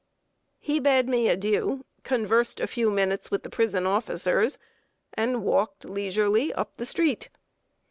He 0.57 0.79
bade 0.79 1.07
me 1.07 1.27
adieu, 1.29 1.85
conversed 2.01 2.59
a 2.59 2.65
few 2.65 2.89
minutes 2.89 3.29
with 3.29 3.43
the 3.43 3.51
prison 3.51 3.85
officers, 3.85 4.57
and 5.13 5.43
walked 5.43 5.85
leisurely 5.85 6.51
up 6.53 6.77
the 6.77 6.87
street. 6.87 7.29